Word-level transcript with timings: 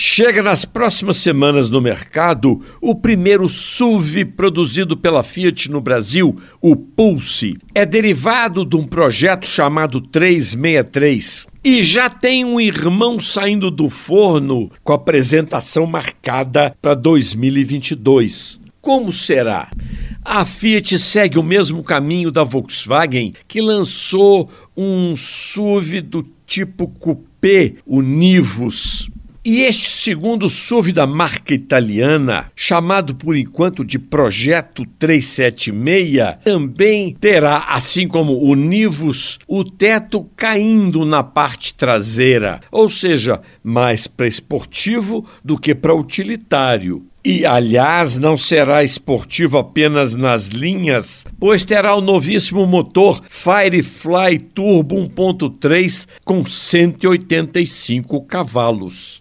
Chega 0.00 0.44
nas 0.44 0.64
próximas 0.64 1.16
semanas 1.16 1.68
no 1.68 1.80
mercado 1.80 2.62
o 2.80 2.94
primeiro 2.94 3.48
SUV 3.48 4.26
produzido 4.26 4.96
pela 4.96 5.24
Fiat 5.24 5.68
no 5.68 5.80
Brasil, 5.80 6.40
o 6.62 6.76
Pulse. 6.76 7.58
É 7.74 7.84
derivado 7.84 8.64
de 8.64 8.76
um 8.76 8.86
projeto 8.86 9.44
chamado 9.44 10.00
363 10.00 11.48
e 11.64 11.82
já 11.82 12.08
tem 12.08 12.44
um 12.44 12.60
irmão 12.60 13.18
saindo 13.18 13.72
do 13.72 13.88
forno 13.88 14.70
com 14.84 14.92
apresentação 14.92 15.84
marcada 15.84 16.76
para 16.80 16.94
2022. 16.94 18.60
Como 18.80 19.12
será? 19.12 19.68
A 20.24 20.44
Fiat 20.44 20.96
segue 20.96 21.40
o 21.40 21.42
mesmo 21.42 21.82
caminho 21.82 22.30
da 22.30 22.44
Volkswagen, 22.44 23.32
que 23.48 23.60
lançou 23.60 24.48
um 24.76 25.16
SUV 25.16 26.02
do 26.02 26.24
tipo 26.46 26.86
coupé, 26.86 27.74
o 27.84 28.00
Nivus. 28.00 29.10
E 29.50 29.62
este 29.62 29.88
segundo 29.88 30.46
SUV 30.50 30.92
da 30.92 31.06
marca 31.06 31.54
italiana, 31.54 32.52
chamado 32.54 33.14
por 33.14 33.34
enquanto 33.34 33.82
de 33.82 33.98
Projeto 33.98 34.84
376, 34.98 36.36
também 36.44 37.14
terá, 37.14 37.60
assim 37.60 38.06
como 38.06 38.44
o 38.44 38.54
Nivus, 38.54 39.38
o 39.48 39.64
teto 39.64 40.28
caindo 40.36 41.02
na 41.06 41.22
parte 41.22 41.72
traseira, 41.72 42.60
ou 42.70 42.90
seja, 42.90 43.40
mais 43.64 44.06
para 44.06 44.26
esportivo 44.26 45.26
do 45.42 45.58
que 45.58 45.74
para 45.74 45.94
utilitário. 45.94 47.06
E, 47.24 47.44
aliás, 47.44 48.16
não 48.16 48.36
será 48.36 48.84
esportivo 48.84 49.58
apenas 49.58 50.14
nas 50.14 50.48
linhas, 50.48 51.26
pois 51.38 51.64
terá 51.64 51.94
o 51.94 52.00
novíssimo 52.00 52.66
motor 52.66 53.22
Firefly 53.28 54.38
Turbo 54.54 54.96
1.3 54.96 56.06
com 56.24 56.46
185 56.46 58.22
cavalos. 58.22 59.20